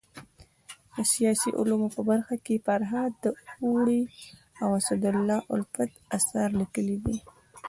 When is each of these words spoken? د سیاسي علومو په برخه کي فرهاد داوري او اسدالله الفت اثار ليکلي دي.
د 0.95 0.97
سیاسي 1.13 1.49
علومو 1.59 1.87
په 1.95 2.01
برخه 2.09 2.35
کي 2.45 2.55
فرهاد 2.65 3.11
داوري 3.23 4.01
او 4.63 4.69
اسدالله 4.81 5.39
الفت 5.55 5.91
اثار 6.17 6.49
ليکلي 6.61 6.97
دي. 7.05 7.17